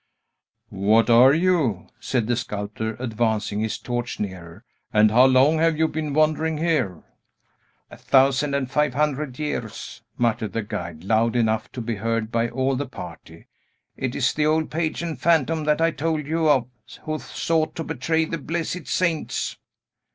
[0.87, 4.65] "What are you?" said the sculptor, advancing his torch nearer.
[4.91, 7.03] "And how long have you been wandering here?"
[7.91, 12.49] "A thousand and five hundred years!" muttered the guide, loud enough to be heard by
[12.49, 13.45] all the party.
[13.95, 16.65] "It is the old pagan phantom that I told you of,
[17.03, 19.55] who sought to betray the blessed saints!"